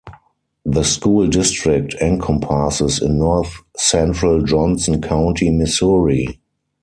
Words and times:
The 0.65 0.81
school 0.81 1.27
district 1.27 1.93
encompasses 2.01 3.03
in 3.03 3.19
North 3.19 3.61
Central 3.77 4.41
Johnson 4.41 4.99
County, 4.99 5.51
Missouri. 5.51 6.41